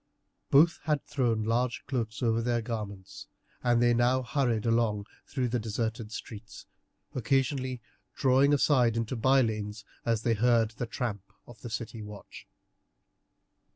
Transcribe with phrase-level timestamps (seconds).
[0.49, 3.27] Both had thrown large dark cloaks over their garments,
[3.63, 6.65] and they now hurried along through the deserted streets,
[7.13, 7.81] occasionally
[8.15, 12.47] drawing aside into bylanes as they heard the tramp of the city watch.